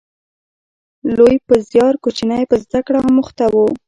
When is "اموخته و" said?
3.07-3.55